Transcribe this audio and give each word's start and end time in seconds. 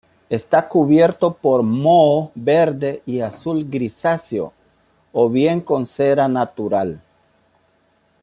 Está 0.31 0.67
cubierto 0.67 1.31
por 1.33 1.61
moho 1.61 2.31
verde 2.33 3.03
y 3.05 3.19
azul 3.21 3.69
grisáceo, 3.69 4.51
o 5.13 5.29
bien 5.29 5.61
con 5.61 5.85
cera 5.85 6.27
natural. 6.27 6.99